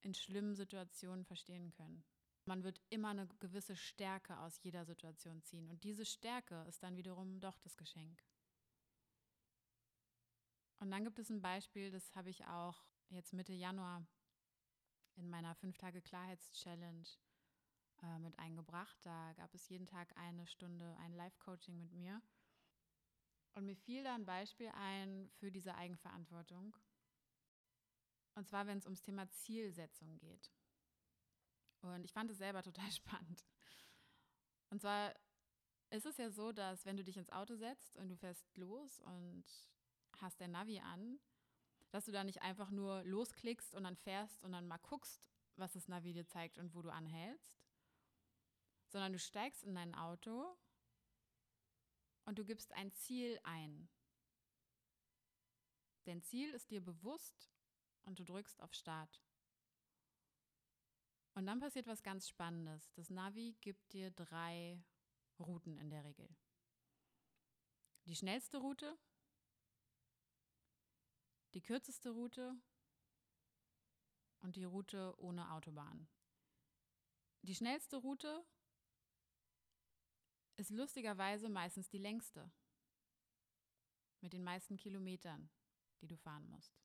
in 0.00 0.14
schlimmen 0.14 0.56
Situationen 0.56 1.26
verstehen 1.26 1.70
können. 1.72 2.02
Man 2.46 2.64
wird 2.64 2.80
immer 2.88 3.10
eine 3.10 3.28
gewisse 3.38 3.76
Stärke 3.76 4.38
aus 4.40 4.62
jeder 4.62 4.86
Situation 4.86 5.42
ziehen. 5.42 5.68
Und 5.68 5.84
diese 5.84 6.06
Stärke 6.06 6.64
ist 6.66 6.82
dann 6.82 6.96
wiederum 6.96 7.38
doch 7.38 7.58
das 7.58 7.76
Geschenk. 7.76 8.24
Und 10.78 10.90
dann 10.90 11.04
gibt 11.04 11.18
es 11.18 11.28
ein 11.28 11.42
Beispiel, 11.42 11.90
das 11.90 12.16
habe 12.16 12.30
ich 12.30 12.46
auch 12.46 12.82
jetzt 13.10 13.34
Mitte 13.34 13.52
Januar 13.52 14.06
in 15.16 15.28
meiner 15.28 15.54
5-Tage-Klarheits-Challenge 15.54 17.06
äh, 18.02 18.18
mit 18.18 18.38
eingebracht. 18.38 18.96
Da 19.02 19.32
gab 19.34 19.54
es 19.54 19.68
jeden 19.68 19.86
Tag 19.86 20.16
eine 20.16 20.46
Stunde 20.46 20.96
ein 21.00 21.12
Live-Coaching 21.12 21.78
mit 21.78 21.92
mir. 21.92 22.22
Und 23.54 23.66
mir 23.66 23.76
fiel 23.76 24.04
da 24.04 24.14
ein 24.14 24.24
Beispiel 24.24 24.68
ein 24.74 25.30
für 25.34 25.50
diese 25.50 25.74
Eigenverantwortung. 25.74 26.76
Und 28.34 28.48
zwar, 28.48 28.66
wenn 28.66 28.78
es 28.78 28.86
ums 28.86 29.02
Thema 29.02 29.28
Zielsetzung 29.30 30.18
geht. 30.18 30.50
Und 31.80 32.04
ich 32.04 32.12
fand 32.12 32.30
es 32.30 32.38
selber 32.38 32.62
total 32.62 32.90
spannend. 32.90 33.44
Und 34.70 34.80
zwar 34.80 35.14
ist 35.90 36.06
es 36.06 36.16
ja 36.18 36.30
so, 36.30 36.52
dass 36.52 36.86
wenn 36.86 36.96
du 36.96 37.04
dich 37.04 37.16
ins 37.16 37.30
Auto 37.30 37.56
setzt 37.56 37.96
und 37.96 38.08
du 38.08 38.16
fährst 38.16 38.56
los 38.56 39.00
und 39.00 39.44
hast 40.20 40.40
dein 40.40 40.52
Navi 40.52 40.78
an, 40.78 41.18
dass 41.90 42.04
du 42.04 42.12
da 42.12 42.22
nicht 42.22 42.42
einfach 42.42 42.70
nur 42.70 43.02
losklickst 43.02 43.74
und 43.74 43.82
dann 43.82 43.96
fährst 43.96 44.44
und 44.44 44.52
dann 44.52 44.68
mal 44.68 44.78
guckst, 44.78 45.20
was 45.56 45.72
das 45.72 45.88
Navi 45.88 46.12
dir 46.12 46.26
zeigt 46.26 46.58
und 46.58 46.74
wo 46.74 46.82
du 46.82 46.90
anhältst, 46.90 47.60
sondern 48.90 49.12
du 49.12 49.18
steigst 49.18 49.62
in 49.64 49.74
dein 49.74 49.94
Auto 49.94 50.56
und 52.24 52.38
du 52.38 52.44
gibst 52.44 52.72
ein 52.72 52.92
Ziel 52.92 53.40
ein. 53.44 53.88
Dein 56.04 56.22
Ziel 56.22 56.50
ist 56.50 56.70
dir 56.70 56.80
bewusst 56.80 57.50
und 58.02 58.18
du 58.18 58.24
drückst 58.24 58.60
auf 58.60 58.74
Start. 58.74 59.22
Und 61.34 61.46
dann 61.46 61.60
passiert 61.60 61.86
was 61.86 62.02
ganz 62.02 62.28
Spannendes. 62.28 62.92
Das 62.94 63.10
Navi 63.10 63.56
gibt 63.60 63.92
dir 63.92 64.10
drei 64.10 64.82
Routen 65.38 65.78
in 65.78 65.88
der 65.88 66.04
Regel. 66.04 66.28
Die 68.06 68.16
schnellste 68.16 68.58
Route, 68.58 68.98
die 71.54 71.62
kürzeste 71.62 72.10
Route 72.10 72.56
und 74.40 74.56
die 74.56 74.64
Route 74.64 75.14
ohne 75.18 75.52
Autobahn. 75.52 76.08
Die 77.42 77.54
schnellste 77.54 77.96
Route 77.96 78.44
ist 80.60 80.70
lustigerweise 80.70 81.48
meistens 81.48 81.88
die 81.88 81.98
längste. 81.98 82.50
Mit 84.20 84.34
den 84.34 84.44
meisten 84.44 84.76
Kilometern, 84.76 85.48
die 86.02 86.06
du 86.06 86.16
fahren 86.16 86.46
musst. 86.48 86.78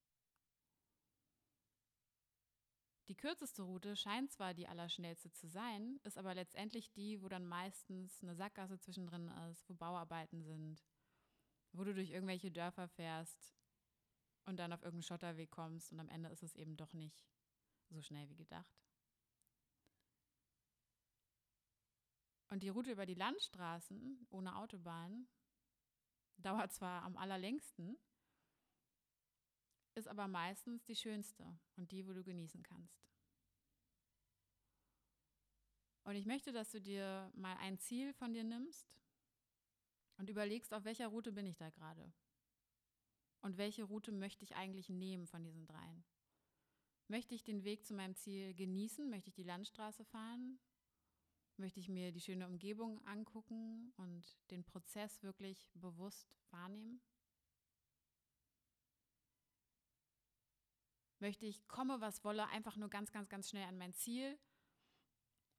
Die 3.10 3.16
kürzeste 3.16 3.62
Route 3.62 3.96
scheint 3.96 4.32
zwar 4.32 4.54
die 4.54 4.68
allerschnellste 4.68 5.32
zu 5.32 5.48
sein, 5.48 6.00
ist 6.04 6.18
aber 6.18 6.34
letztendlich 6.34 6.92
die, 6.94 7.22
wo 7.22 7.28
dann 7.28 7.46
meistens 7.46 8.24
eine 8.24 8.36
Sackgasse 8.36 8.80
zwischendrin 8.80 9.28
ist, 9.52 9.70
wo 9.70 9.76
Bauarbeiten 9.76 10.42
sind, 10.42 10.84
wo 11.74 11.84
du 11.84 11.94
durch 11.94 12.10
irgendwelche 12.10 12.52
Dörfer 12.52 12.88
fährst 12.88 13.54
und 14.46 14.58
dann 14.58 14.74
auf 14.74 14.82
irgendeinen 14.82 15.04
Schotterweg 15.04 15.52
kommst 15.52 15.92
und 15.92 16.00
am 16.00 16.10
Ende 16.10 16.30
ist 16.30 16.42
es 16.42 16.56
eben 16.56 16.78
doch 16.78 16.94
nicht 16.94 17.28
so 17.90 18.02
schnell 18.02 18.28
wie 18.30 18.36
gedacht. 18.36 18.85
Und 22.56 22.64
die 22.64 22.70
Route 22.70 22.94
über 22.94 23.06
die 23.06 23.16
Landstraßen 23.16 24.28
ohne 24.30 24.56
Autobahn 24.56 25.28
dauert 26.38 26.72
zwar 26.72 27.04
am 27.04 27.18
allerlängsten, 27.18 27.98
ist 29.94 30.08
aber 30.08 30.30
meistens 30.30 30.86
die 30.86 30.96
schönste 30.96 31.60
und 31.76 31.92
die, 31.92 32.08
wo 32.08 32.14
du 32.14 32.24
genießen 32.24 32.64
kannst. 32.64 33.12
Und 36.06 36.16
ich 36.16 36.26
möchte, 36.26 36.54
dass 36.54 36.72
du 36.72 36.80
dir 36.80 37.30
mal 37.36 37.58
ein 37.58 37.78
Ziel 37.78 38.14
von 38.14 38.32
dir 38.32 38.46
nimmst 38.46 38.88
und 40.16 40.30
überlegst, 40.30 40.74
auf 40.74 40.86
welcher 40.86 41.10
Route 41.10 41.34
bin 41.34 41.48
ich 41.48 41.58
da 41.58 41.70
gerade. 41.72 42.14
Und 43.42 43.58
welche 43.58 43.84
Route 43.84 44.14
möchte 44.14 44.46
ich 44.46 44.56
eigentlich 44.56 44.88
nehmen 44.88 45.28
von 45.28 45.44
diesen 45.44 45.66
dreien? 45.66 46.06
Möchte 47.10 47.36
ich 47.36 47.44
den 47.44 47.66
Weg 47.66 47.86
zu 47.86 47.94
meinem 47.94 48.16
Ziel 48.16 48.54
genießen? 48.54 49.10
Möchte 49.10 49.28
ich 49.28 49.36
die 49.36 49.44
Landstraße 49.44 50.06
fahren? 50.06 50.58
Möchte 51.58 51.80
ich 51.80 51.88
mir 51.88 52.12
die 52.12 52.22
schöne 52.22 52.46
Umgebung 52.48 53.04
angucken 53.06 53.94
und 53.98 54.26
den 54.52 54.64
Prozess 54.64 55.24
wirklich 55.24 55.72
bewusst 55.74 56.36
wahrnehmen? 56.52 57.02
Möchte 61.20 61.46
ich, 61.46 61.66
komme 61.68 62.02
was 62.02 62.24
wolle, 62.24 62.48
einfach 62.48 62.76
nur 62.76 62.90
ganz, 62.90 63.12
ganz, 63.12 63.30
ganz 63.30 63.50
schnell 63.50 63.64
an 63.64 63.78
mein 63.78 63.94
Ziel, 63.94 64.38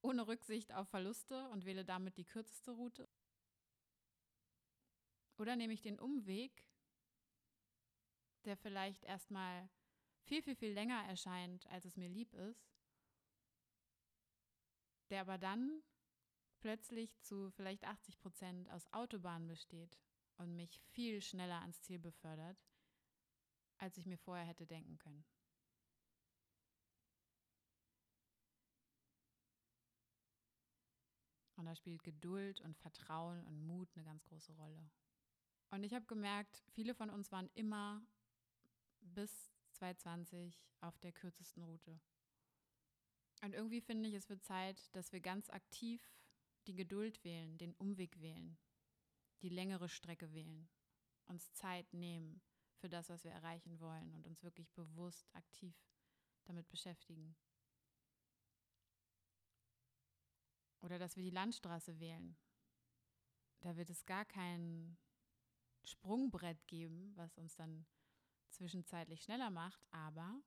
ohne 0.03 0.27
Rücksicht 0.27 0.73
auf 0.73 0.89
Verluste 0.89 1.49
und 1.49 1.65
wähle 1.65 1.85
damit 1.85 2.19
die 2.19 2.27
kürzeste 2.27 2.73
Route? 2.73 3.09
Oder 5.39 5.57
nehme 5.57 5.73
ich 5.73 5.81
den 5.81 5.99
Umweg 5.99 6.67
der 8.47 8.57
vielleicht 8.57 9.05
erstmal 9.05 9.69
viel, 10.23 10.41
viel, 10.41 10.57
viel 10.57 10.73
länger 10.73 11.05
erscheint, 11.09 11.67
als 11.67 11.85
es 11.85 11.97
mir 11.97 12.09
lieb 12.09 12.33
ist, 12.35 12.76
der 15.11 15.21
aber 15.21 15.39
dann 15.39 15.83
plötzlich 16.61 17.19
zu 17.21 17.51
vielleicht 17.51 17.85
80 17.85 18.19
Prozent 18.19 18.71
aus 18.71 18.93
Autobahnen 18.93 19.47
besteht 19.47 19.99
und 20.39 20.57
mich 20.57 20.81
viel 20.93 21.23
schneller 21.23 21.61
ans 21.61 21.81
Ziel 21.83 21.99
befördert, 21.99 22.59
als 23.79 23.97
ich 23.99 24.07
mir 24.07 24.19
vorher 24.19 24.47
hätte 24.47 24.67
denken 24.67 24.99
können. 24.99 25.25
Und 31.57 31.65
da 31.65 31.75
spielt 31.75 32.03
Geduld 32.03 32.61
und 32.61 32.77
Vertrauen 32.77 33.43
und 33.45 33.67
Mut 33.67 33.89
eine 33.95 34.05
ganz 34.05 34.23
große 34.25 34.53
Rolle. 34.53 34.91
Und 35.71 35.85
ich 35.85 35.95
habe 35.95 36.05
gemerkt, 36.05 36.63
viele 36.75 36.95
von 36.95 37.11
uns 37.11 37.33
waren 37.33 37.49
immer 37.55 38.03
bis 39.01 39.51
2020 39.73 40.61
auf 40.81 40.99
der 40.99 41.13
kürzesten 41.13 41.63
Route. 41.63 41.99
Und 43.47 43.55
irgendwie 43.55 43.81
finde 43.81 44.09
ich, 44.09 44.15
es 44.17 44.29
wird 44.29 44.43
Zeit, 44.43 44.93
dass 44.97 45.13
wir 45.13 45.21
ganz 45.21 45.51
aktiv 45.51 46.03
die 46.67 46.75
Geduld 46.75 47.23
wählen, 47.23 47.57
den 47.59 47.75
Umweg 47.75 48.21
wählen, 48.21 48.59
die 49.41 49.49
längere 49.49 49.89
Strecke 49.89 50.33
wählen, 50.33 50.69
uns 51.27 51.53
Zeit 51.53 51.93
nehmen 51.93 52.43
für 52.75 52.89
das, 52.89 53.09
was 53.09 53.23
wir 53.23 53.31
erreichen 53.31 53.79
wollen 53.79 54.13
und 54.15 54.27
uns 54.27 54.43
wirklich 54.43 54.69
bewusst 54.73 55.33
aktiv 55.33 55.77
damit 56.47 56.69
beschäftigen. 56.69 57.37
Oder 60.81 60.99
dass 60.99 61.15
wir 61.15 61.23
die 61.23 61.31
Landstraße 61.31 62.01
wählen. 62.01 62.37
Da 63.61 63.77
wird 63.77 63.91
es 63.91 64.05
gar 64.07 64.25
kein 64.25 64.99
Sprungbrett 65.85 66.67
geben, 66.67 67.13
was 67.15 67.39
uns 67.39 67.55
dann 67.55 67.87
zwischenzeitlich 68.51 69.23
schneller 69.23 69.51
macht, 69.51 69.87
aber 69.93 70.43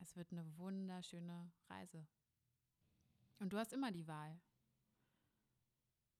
es 0.00 0.16
wird 0.16 0.32
eine 0.32 0.56
wunderschöne 0.56 1.52
Reise. 1.68 2.06
Und 3.38 3.52
du 3.52 3.58
hast 3.58 3.72
immer 3.72 3.92
die 3.92 4.06
Wahl. 4.06 4.40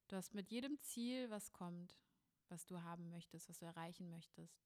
Du 0.08 0.16
hast 0.16 0.34
mit 0.34 0.50
jedem 0.50 0.80
Ziel, 0.80 1.30
was 1.30 1.52
kommt, 1.52 1.98
was 2.48 2.66
du 2.66 2.82
haben 2.82 3.08
möchtest, 3.10 3.48
was 3.48 3.58
du 3.58 3.66
erreichen 3.66 4.08
möchtest. 4.10 4.62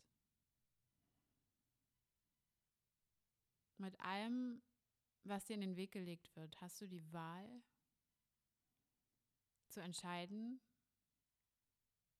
Mit 3.79 3.99
allem, 4.00 4.62
was 5.25 5.47
dir 5.47 5.55
in 5.55 5.62
den 5.62 5.76
Weg 5.76 5.93
gelegt 5.93 6.35
wird, 6.37 6.61
hast 6.61 6.81
du 6.81 6.87
die 6.87 7.12
Wahl 7.12 7.62
zu 9.69 9.81
entscheiden, 9.81 10.61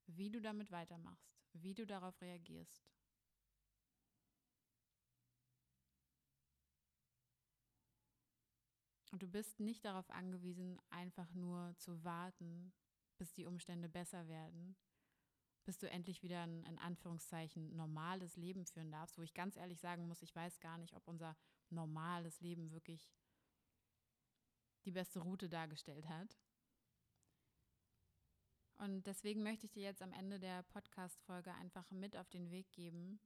wie 0.07 0.31
du 0.31 0.41
damit 0.41 0.71
weitermachst, 0.71 1.39
wie 1.53 1.75
du 1.75 1.87
darauf 1.87 2.21
reagierst. 2.21 2.91
Und 9.11 9.23
du 9.23 9.29
bist 9.29 9.59
nicht 9.59 9.85
darauf 9.85 10.09
angewiesen, 10.11 10.81
einfach 10.91 11.33
nur 11.35 11.75
zu 11.79 12.05
warten, 12.05 12.73
bis 13.19 13.33
die 13.33 13.45
Umstände 13.45 13.89
besser 13.89 14.29
werden, 14.29 14.77
bis 15.65 15.79
du 15.79 15.91
endlich 15.91 16.23
wieder 16.23 16.43
ein, 16.43 16.65
in 16.65 16.79
Anführungszeichen, 16.79 17.75
normales 17.77 18.37
Leben 18.37 18.65
führen 18.67 18.91
darfst, 18.91 19.19
wo 19.19 19.23
ich 19.23 19.35
ganz 19.35 19.57
ehrlich 19.57 19.81
sagen 19.81 20.07
muss, 20.07 20.23
ich 20.23 20.35
weiß 20.35 20.61
gar 20.61 20.79
nicht, 20.79 20.95
ob 20.95 21.07
unser 21.09 21.37
normales 21.71 22.41
Leben 22.41 22.71
wirklich 22.71 23.11
die 24.85 24.93
beste 24.93 25.21
Route 25.21 25.49
dargestellt 25.49 26.09
hat. 26.09 26.39
Und 28.79 29.07
deswegen 29.07 29.43
möchte 29.43 29.67
ich 29.67 29.73
dir 29.73 29.83
jetzt 29.83 30.01
am 30.01 30.13
Ende 30.13 30.41
der 30.41 30.63
Podcast-Folge 30.63 31.53
einfach 31.55 31.91
mit 31.91 32.17
auf 32.17 32.31
den 32.31 32.51
Weg 32.51 32.73
geben, 32.73 33.21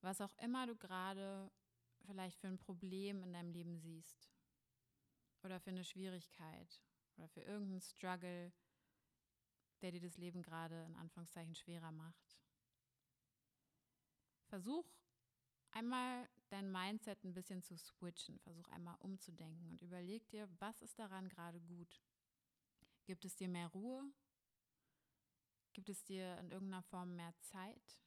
Was 0.00 0.20
auch 0.20 0.34
immer 0.38 0.66
du 0.66 0.74
gerade 0.74 1.52
vielleicht 2.06 2.38
für 2.40 2.48
ein 2.48 2.58
Problem 2.58 3.22
in 3.22 3.32
deinem 3.32 3.50
Leben 3.50 3.78
siehst 3.78 4.32
oder 5.42 5.60
für 5.60 5.70
eine 5.70 5.84
Schwierigkeit 5.84 6.82
oder 7.16 7.28
für 7.28 7.40
irgendeinen 7.40 7.80
Struggle, 7.80 8.52
der 9.80 9.92
dir 9.92 10.00
das 10.00 10.16
Leben 10.16 10.42
gerade 10.42 10.84
in 10.84 10.96
Anführungszeichen 10.96 11.54
schwerer 11.54 11.92
macht. 11.92 12.38
Versuch 14.48 14.86
einmal 15.70 16.28
dein 16.48 16.70
Mindset 16.70 17.24
ein 17.24 17.34
bisschen 17.34 17.62
zu 17.62 17.76
switchen, 17.76 18.38
versuch 18.40 18.68
einmal 18.68 18.96
umzudenken 19.00 19.68
und 19.68 19.82
überleg 19.82 20.28
dir, 20.28 20.48
was 20.60 20.82
ist 20.82 20.98
daran 20.98 21.28
gerade 21.28 21.60
gut? 21.60 22.02
Gibt 23.04 23.24
es 23.24 23.34
dir 23.34 23.48
mehr 23.48 23.68
Ruhe? 23.68 24.04
Gibt 25.72 25.88
es 25.88 26.04
dir 26.04 26.38
in 26.38 26.50
irgendeiner 26.50 26.82
Form 26.82 27.16
mehr 27.16 27.34
Zeit? 27.40 27.98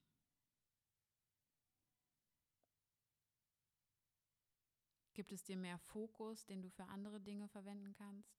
Gibt 5.16 5.32
es 5.32 5.46
dir 5.46 5.56
mehr 5.56 5.78
Fokus, 5.78 6.46
den 6.46 6.62
du 6.62 6.70
für 6.70 6.84
andere 6.84 7.22
Dinge 7.22 7.48
verwenden 7.48 7.94
kannst? 7.94 8.38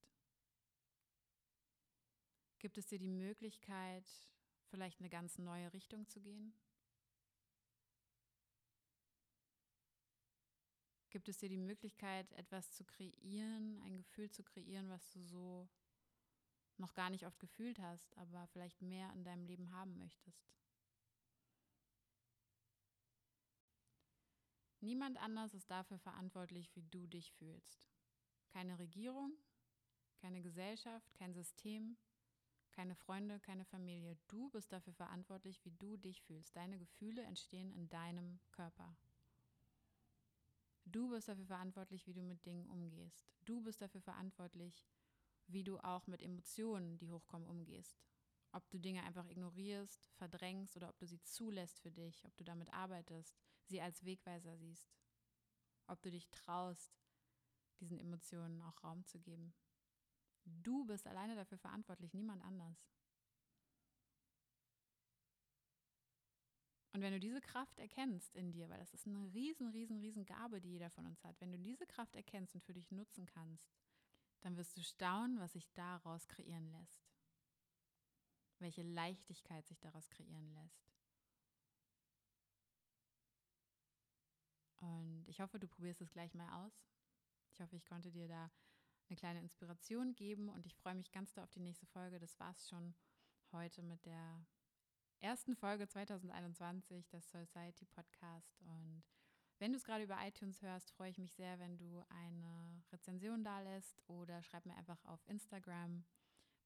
Gibt 2.59 2.77
es 2.77 2.87
dir 2.87 2.99
die 2.99 3.09
Möglichkeit, 3.09 4.07
vielleicht 4.69 5.01
eine 5.01 5.09
ganz 5.09 5.39
neue 5.39 5.73
Richtung 5.73 6.07
zu 6.07 6.21
gehen? 6.21 6.53
Gibt 11.09 11.31
es 11.31 11.39
dir 11.39 11.49
die 11.49 11.57
Möglichkeit, 11.57 12.31
etwas 12.35 12.71
zu 12.73 12.85
kreieren, 12.85 13.81
ein 13.81 13.97
Gefühl 13.97 14.31
zu 14.31 14.43
kreieren, 14.43 14.91
was 14.91 15.11
du 15.13 15.23
so 15.23 15.67
noch 16.77 16.93
gar 16.93 17.09
nicht 17.09 17.25
oft 17.25 17.41
gefühlt 17.41 17.79
hast, 17.79 18.15
aber 18.19 18.47
vielleicht 18.49 18.83
mehr 18.83 19.11
in 19.15 19.25
deinem 19.25 19.47
Leben 19.47 19.73
haben 19.73 19.97
möchtest? 19.97 20.53
Niemand 24.87 25.21
anders 25.21 25.53
ist 25.53 25.69
dafür 25.69 25.99
verantwortlich, 25.99 26.71
wie 26.77 26.85
du 26.85 27.09
dich 27.09 27.33
fühlst. 27.33 27.89
Keine 28.51 28.79
Regierung, 28.79 29.33
keine 30.19 30.43
Gesellschaft, 30.43 31.13
kein 31.13 31.35
System, 31.35 31.97
keine 32.71 32.95
Freunde, 32.95 33.41
keine 33.41 33.65
Familie. 33.65 34.17
Du 34.29 34.49
bist 34.51 34.73
dafür 34.73 34.93
verantwortlich, 34.93 35.65
wie 35.65 35.73
du 35.73 35.97
dich 35.97 36.23
fühlst. 36.23 36.55
Deine 36.55 36.79
Gefühle 36.79 37.25
entstehen 37.25 37.73
in 37.73 37.89
deinem 37.89 38.39
Körper. 38.53 38.97
Du 40.85 41.09
bist 41.09 41.27
dafür 41.27 41.47
verantwortlich, 41.47 42.07
wie 42.07 42.15
du 42.15 42.23
mit 42.23 42.47
Dingen 42.47 42.69
umgehst. 42.69 43.35
Du 43.45 43.61
bist 43.61 43.83
dafür 43.83 44.03
verantwortlich, 44.03 44.87
wie 45.49 45.65
du 45.65 45.79
auch 45.79 46.07
mit 46.07 46.23
Emotionen, 46.23 46.97
die 46.97 47.11
hochkommen, 47.11 47.49
umgehst. 47.49 47.99
Ob 48.53 48.71
du 48.71 48.79
Dinge 48.79 49.03
einfach 49.03 49.27
ignorierst, 49.27 50.13
verdrängst 50.15 50.77
oder 50.77 50.91
ob 50.91 50.99
du 51.01 51.07
sie 51.07 51.21
zulässt 51.25 51.81
für 51.81 51.91
dich, 51.91 52.25
ob 52.25 52.37
du 52.37 52.45
damit 52.45 52.73
arbeitest, 52.73 53.37
sie 53.69 53.81
als 53.81 54.05
Wegweiser 54.05 54.57
siehst. 54.57 54.89
Ob 55.87 56.03
du 56.03 56.11
dich 56.11 56.29
traust, 56.31 56.93
diesen 57.81 57.99
Emotionen 57.99 58.63
auch 58.63 58.83
Raum 58.83 59.05
zu 59.05 59.19
geben. 59.19 59.55
Du 60.45 60.85
bist 60.85 61.07
alleine 61.07 61.35
dafür 61.35 61.59
verantwortlich, 61.59 62.15
niemand 62.15 62.43
anders. 62.43 62.77
Und 66.93 67.03
wenn 67.03 67.13
du 67.13 67.21
diese 67.21 67.43
Kraft 67.43 67.79
erkennst 67.79 68.35
in 68.37 68.53
dir, 68.53 68.71
weil 68.71 68.79
das 68.79 68.95
ist 68.95 69.07
eine 69.07 69.31
riesen, 69.35 69.69
riesen, 69.69 69.99
riesen 69.99 70.25
Gabe, 70.25 70.63
die 70.63 70.71
jeder 70.71 70.89
von 70.89 71.05
uns 71.05 71.23
hat, 71.25 71.39
wenn 71.41 71.53
du 71.53 71.59
diese 71.59 71.87
Kraft 71.87 72.17
erkennst 72.17 72.55
und 72.55 72.65
für 72.65 72.73
dich 72.73 72.91
nutzen 72.91 73.27
kannst, 73.27 73.71
dann 74.41 74.57
wirst 74.57 74.79
du 74.79 74.83
staunen, 74.83 75.39
was 75.39 75.53
sich 75.53 75.69
daraus 75.75 76.27
kreieren 76.27 76.71
lässt. 76.71 77.07
Welche 78.61 78.83
Leichtigkeit 78.83 79.67
sich 79.67 79.79
daraus 79.79 80.09
kreieren 80.09 80.49
lässt. 80.55 80.96
Und 84.81 85.25
ich 85.27 85.41
hoffe, 85.41 85.59
du 85.59 85.69
probierst 85.69 86.01
es 86.01 86.13
gleich 86.13 86.35
mal 86.35 86.65
aus. 86.65 86.73
Ich 87.53 87.61
hoffe, 87.61 87.77
ich 87.77 87.87
konnte 87.87 88.11
dir 88.11 88.29
da 88.29 88.51
eine 89.09 89.17
kleine 89.17 89.41
Inspiration 89.41 90.15
geben 90.15 90.49
und 90.49 90.67
ich 90.67 90.75
freue 90.75 90.95
mich 90.95 91.13
ganz 91.13 91.33
doll 91.33 91.45
auf 91.45 91.51
die 91.51 91.61
nächste 91.61 91.87
Folge. 91.87 92.19
Das 92.19 92.39
war 92.39 92.51
es 92.51 92.69
schon 92.69 92.95
heute 93.53 93.83
mit 93.83 94.05
der 94.05 94.45
ersten 95.21 95.55
Folge 95.57 95.89
2021 95.89 97.09
des 97.09 97.31
Society 97.31 97.87
Podcast. 97.87 98.61
Und 98.63 99.05
wenn 99.59 99.73
du 99.73 99.79
es 99.79 99.85
gerade 99.85 100.05
über 100.05 100.19
iTunes 100.27 100.61
hörst, 100.61 100.91
freue 100.93 101.11
ich 101.11 101.19
mich 101.19 101.33
sehr, 101.35 101.59
wenn 101.59 101.79
du 101.79 102.05
eine 102.09 102.83
Rezension 102.93 103.43
da 103.43 103.61
lässt 103.61 104.03
oder 104.09 104.43
schreib 104.43 104.67
mir 104.67 104.77
einfach 104.77 105.03
auf 105.07 105.27
Instagram. 105.29 106.05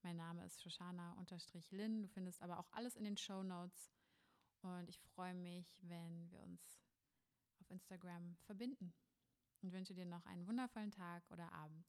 Mein 0.02 0.16
Name 0.16 0.44
ist 0.44 0.62
Shoshana-Lin. 0.62 2.02
Du 2.02 2.08
findest 2.08 2.42
aber 2.42 2.58
auch 2.58 2.70
alles 2.72 2.96
in 2.96 3.04
den 3.04 3.16
Show 3.16 3.42
Notes. 3.42 3.92
Und 4.62 4.88
ich 4.88 4.98
freue 4.98 5.34
mich, 5.34 5.78
wenn 5.82 6.30
wir 6.30 6.42
uns 6.42 6.80
Instagram 7.70 8.36
verbinden. 8.46 8.92
Und 9.62 9.72
wünsche 9.72 9.94
dir 9.94 10.06
noch 10.06 10.24
einen 10.26 10.46
wundervollen 10.46 10.90
Tag 10.90 11.22
oder 11.30 11.52
Abend. 11.52 11.86